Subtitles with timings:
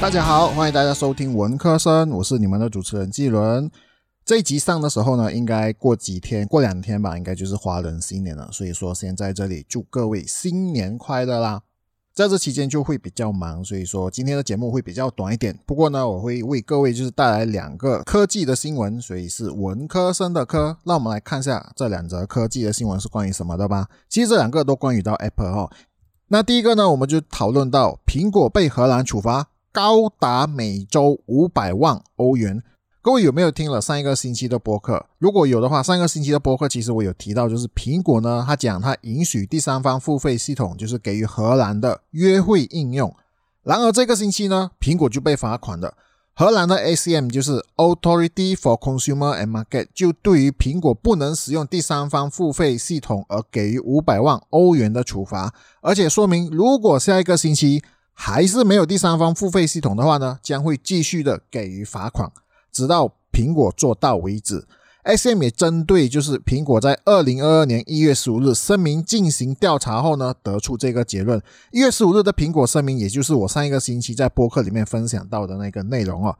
[0.00, 3.68] 大家好，欢迎大家收听文科生，我是你们的主持人季伦。
[4.24, 8.48] 这一集上的时候呢，应该过几天，过两天吧，应该就是华人新年了。
[8.52, 11.62] 所以说，先在这里祝各位新年快乐啦！
[12.14, 15.58] 在这期间就会比较忙，所以说今天的节目会比较短一点。
[15.66, 20.78] 不过呢，我会为各位就是带来两个科技的新闻，所以是文科生的科。
[20.84, 23.88] 那我们来看一下这两则科技的新闻是关于什么的吧。
[24.08, 25.70] 其实这两个都关于到 Apple 哈。
[26.28, 29.48] 那第一个呢，我们就讨论到苹果被荷兰处罚。
[29.72, 32.62] 高达每周五百万欧元，
[33.02, 35.06] 各位有没有听了上一个星期的播客？
[35.18, 43.14] 如果有的话，上一个星期的播客其实我有提到，就是苹果呢，它讲它允许第三方付费系统，就是给予荷兰的约会应用。
[43.62, 45.94] 然而这个星期呢，苹果就被罚款了。
[46.34, 57.82] 荷兰的 ACM 就是 Authority for Consumer and Market，就对于苹果不能使用第三方付费系统而给予五百万欧元的处罚，而且说明如果下一个星期。
[58.20, 62.28] 还是没有第三方付费系统的话呢，将会继续的给予罚款，
[62.72, 64.66] 直到苹果做到为止。
[65.04, 71.40] SM 也针对就是苹果在二零二二年一月十五日声明进行调查后呢，得出这个结论。
[71.70, 76.36] 一月十五日的苹果声明，也就是我上一个星期在播客里面分享到的那个内容哦。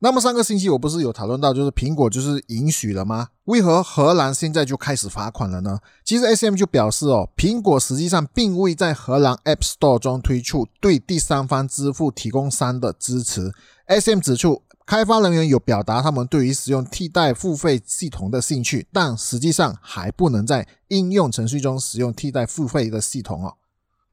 [0.00, 3.28] 那么上个星期我不是有讨论到，就是苹果就是允许了吗？
[3.46, 5.80] 为何荷兰现在就开始罚款了呢？
[6.04, 13.52] 其实 S M 就表示哦，苹果实际上并未在荷兰 App Store 中推出对第三方支付提供商的支持。
[13.86, 23.54] S M 指出，开发人员有表达他们对于使用替代付费系统的兴趣，但实际上还不能在应用程序中使用替代付费的系统哦。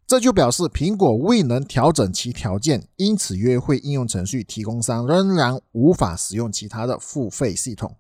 [0.08, 7.96] 这就表示苹果未能调整其条件，因此约会应用程序提供商仍然无法使用其他的付费系统。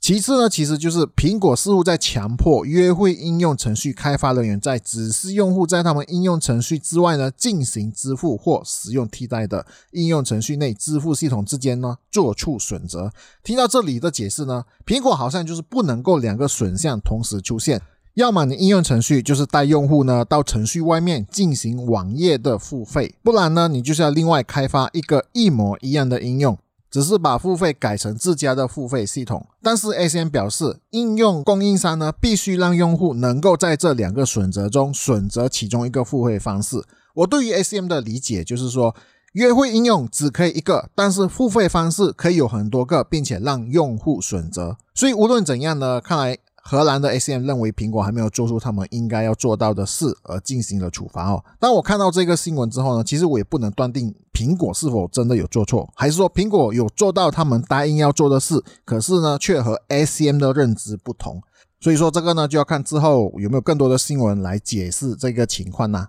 [0.00, 13.10] 其次呢，其实就是苹果似乎在强迫约会应用程序开发人员在指示用户在他们应用程序之外呢进行支付或使用替代的应用程序内支付系统之间呢做出选择。
[13.42, 17.80] 听到这里的解释呢，苹果好像就是不能够两个选项同时出现。
[18.14, 26.56] 要么你应用程序就是带用户呢到程序外面进行网页的付费，不然呢你就是要另外开发一个一模一样的应用，
[26.88, 29.44] 只是把付费改成自家的付费系统。
[29.60, 36.84] 但是 A C M 表示，应用供应商呢必须让用户能够在这两个选择中选择其中一个付费方式。
[37.14, 38.94] 我对于 A C M 的理解就是说，
[39.32, 44.76] 约会应用只可以一个，但是付费方式可以有很多个，并且让用户选择。
[44.94, 46.38] 所以无论怎样呢，看来。
[46.66, 51.44] 荷兰的 ACM 认为苹果还没有做出他们应该要做到的事，而进行了处罚哦。
[51.60, 61.42] 当我看到这个新闻之后呢，其实我也不能断定苹果是否真的有做错，还是说苹果有做到他们答应要做的事，可是呢却和 ACM 的认知不同。
[61.80, 66.08] 所以说这个呢就要看之后有没有更多的新闻来解释这个情况呢。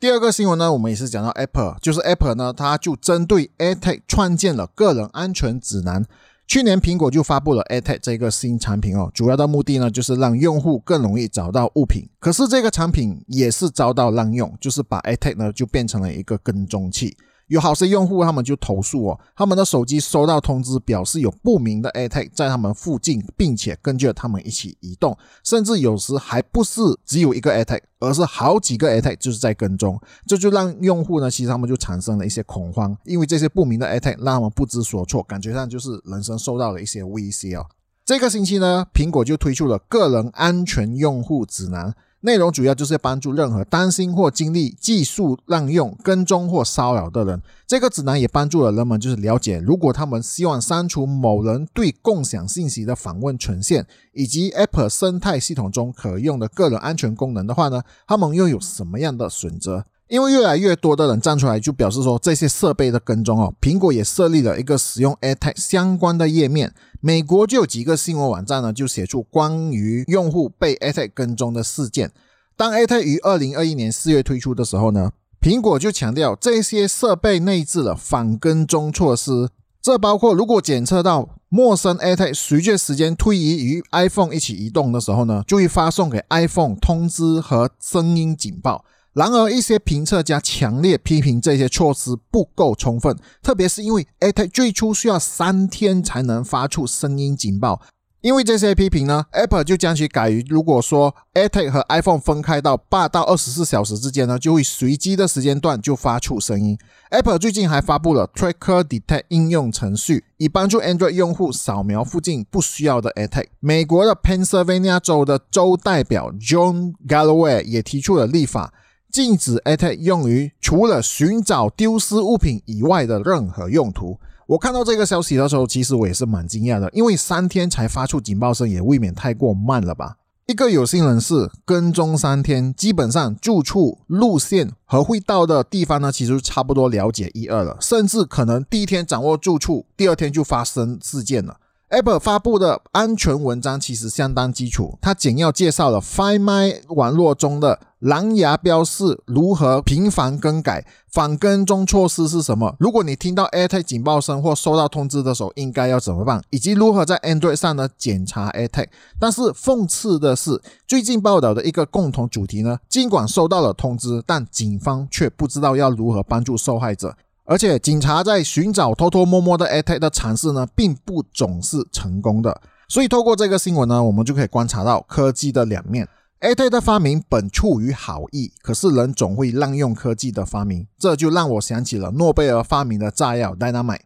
[0.00, 6.06] 第二个新闻呢，我们也是讲到 Apple，就是 Apple 呢，它就针对 AirTag 创建了个人安全指南。
[6.48, 12.08] 去年苹果就发布了 AirTag 这个新产品哦，主要的目的呢就是让用户更容易找到物品。
[12.18, 17.14] 可是这个产品也是遭到滥用，就是把 AirTag 呢就变成了一个跟踪器。
[17.48, 37.66] 有好些用户，他们就投诉哦，他们的手机收到通知，表示有不明的 AirTag 在他们附近，并且跟着他们一起移动，甚至有时还不是只有一个 AirTag，而是好几个 AirTag 就是在跟踪，这就让用户呢，其实他们就产生了一些恐慌，因为这些不明的 AirTag 让他们不知所措，感觉上就是人生受到了一些威胁哦。
[38.04, 41.94] 这个星期呢，苹果就推出了个人安全用户指南。
[42.20, 47.40] 内容主要就是帮助任何担心或经历技术滥用、跟踪或骚扰的人。
[47.66, 59.84] 这个指南也帮助了人们，就是了解如果他们希望删除某人对共享信息的访问权限，以及 Apple 生态系统中可用的个人安全功能的话呢，他们又有什么样的选择？
[60.08, 66.72] 因为越来越多的人站出来，就表示说这些设备的跟踪哦，苹果也设立了一个使用 AirTag 相关的页面。
[67.00, 72.10] 美国就有几个新闻网站呢，就写出关于用户被 AirTag 跟踪的事件。
[72.56, 79.50] 当 AirTag 于二零二一年四月推出的时候呢，苹果就强调这些设备内置了反跟踪措施，
[79.82, 88.84] 这包括如果检测到陌生 AirTag 随着时间推移与 iPhone 一起移动的时候呢，就会发送给 iPhone 通知和声音警报。
[89.18, 97.82] 然而，一些评测家强烈批评这些措施不够充分，特别是因为 AirTag 最初需要三天才能发出声音警报。
[98.20, 106.78] 因为这些批评呢，Apple 就将其改于，如果说 AirTag 和 iPhone 分开到八到二十四小时之间呢，就会随机的时间段就发出声音。
[107.10, 113.46] Apple 最近还发布了 Tracker Detect 应用程序，以帮助 Android 用户扫描附近不需要的 AirTag。
[113.58, 118.72] 美国的 Pennsylvania 州的州代表 John Galloway 也提出了立法。
[119.18, 124.16] 禁止 AirTag 用于除了寻找丢失物品以外的任何用途。
[124.46, 130.18] 我看到这个消息的时候，其实我也是蛮惊讶的，因为三天才发出警报声，也未免太过慢了吧？
[130.46, 141.56] 一个有心人士跟踪三天，基本上住处、路线和会到的地方呢，其实差不多了解一二了，甚至可能第一天掌握住处，第二天就发生事件了。
[141.90, 152.76] Apple 发布的安全文章其实相当基础，它简要介绍了 Find My 网络中的蓝牙标识如何频繁更改，反跟踪措施是什么。
[152.78, 158.88] 如果你听到 AirTag 警报声或收到通知的时候，应该要怎么办，以及如何在 Android 上呢检查 AirTag。
[159.18, 167.16] 但是讽刺的是，最近报道的一个共同主题呢，尽管收到了通知，但警方却不知道要如何帮助受害者。
[167.50, 172.60] 而且，警察在寻找偷偷摸摸的 ait 的尝试呢，并不总是成功的。
[172.88, 176.06] 所以，透过这个新闻呢，我们就可以观察到科技的两面。
[176.42, 184.00] ait 的发明本出于好意，可是人总会滥用科技的发明，这就让我想起了诺贝尔发明的炸药 Dynamite。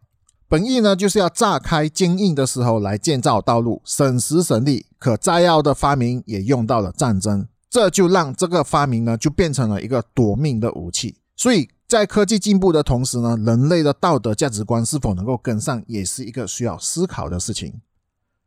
[0.48, 4.86] 本意呢，就是要炸开坚硬的石头来建造道路，省时省力。
[5.00, 11.16] 可炸药的发明也用到了战争，这就让这个发明呢，就变成了一个夺命的武器。
[11.34, 11.68] 所以。
[11.92, 17.82] 在科技进步的同时呢，人类的道德价值观是否能够跟上，也是一个需要思考的事情。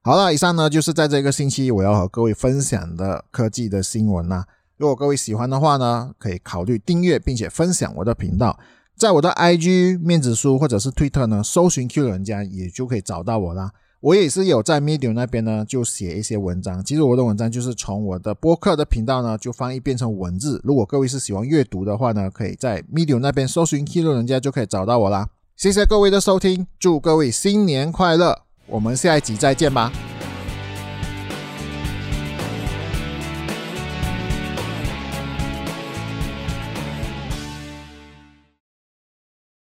[0.02, 4.48] 好了，以上呢就是在这个星期我要和各位分享的科技的新闻啦。
[4.78, 8.60] 如果各位喜欢的话呢，可以考虑订阅并且分享我的频道，
[8.98, 13.72] 在我的 IG 面子书或者是 Twitter 呢，搜寻 Q 人家也就可以找到我啦。
[14.06, 16.84] 我也是有在 Medium 那边呢，就写一些文章。
[16.86, 20.62] 其实我的文章就是从我的播客的频道呢，就翻译变成文字。
[20.64, 25.30] 如果各位是喜欢阅读的话呢，可以在 Medium 那边搜寻 Kilo 人家就可以找到我啦。
[25.58, 28.44] 谢谢各位的收听，祝各位新年快乐！
[28.68, 29.92] 我们下一集再见吧。